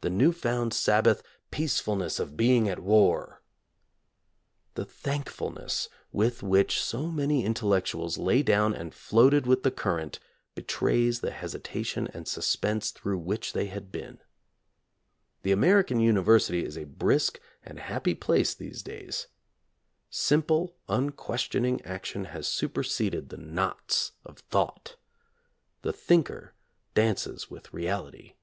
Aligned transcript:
The 0.00 0.08
new 0.08 0.32
found 0.32 0.72
Sabbath 0.72 1.22
"peacefulness 1.50 2.18
of 2.18 2.34
being 2.34 2.66
at 2.66 2.78
war"! 2.78 3.42
The 4.72 4.86
thankfulness 4.86 5.90
with 6.10 6.42
which 6.42 6.82
so 6.82 7.08
many 7.08 7.44
intellectuals 7.44 8.16
lay 8.16 8.42
down 8.42 8.72
and 8.72 8.94
floated 8.94 9.46
with 9.46 9.62
the 9.62 9.70
current 9.70 10.18
betrays 10.54 11.20
the 11.20 11.30
hesitation 11.30 12.08
and 12.14 12.26
suspense 12.26 12.90
through 12.90 13.18
which 13.18 13.52
they 13.52 13.66
had 13.66 13.92
been. 13.92 14.20
The 15.42 15.52
American 15.52 16.00
university 16.00 16.64
is 16.64 16.78
a 16.78 16.84
brisk 16.84 17.38
and 17.62 17.80
happy 17.80 18.14
place 18.14 18.54
these 18.54 18.82
days. 18.82 19.26
Simple, 20.08 20.74
unquestioning 20.88 21.82
action 21.82 22.24
has 22.24 22.48
superseded 22.48 23.28
the 23.28 23.36
knots 23.36 24.12
of 24.24 24.38
thought. 24.38 24.96
The 25.82 25.92
thinker 25.92 26.54
dances 26.94 27.50
with 27.50 27.74
reality. 27.74 28.36